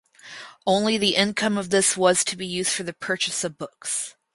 Only 0.65 0.97
the 0.97 1.15
income 1.15 1.59
of 1.59 1.69
this 1.69 1.95
was 1.95 2.23
to 2.23 2.35
be 2.35 2.47
used 2.47 2.71
for 2.71 2.81
the 2.81 2.91
purchase 2.91 3.43
of 3.43 3.59
books. 3.59 4.15